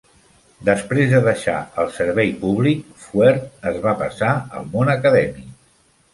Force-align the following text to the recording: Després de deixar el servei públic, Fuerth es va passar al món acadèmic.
Després 0.69 1.11
de 1.11 1.19
deixar 1.27 1.57
el 1.83 1.91
servei 1.97 2.31
públic, 2.45 2.81
Fuerth 3.05 3.69
es 3.75 3.79
va 3.85 3.95
passar 4.01 4.33
al 4.61 4.67
món 4.75 4.93
acadèmic. 4.97 5.55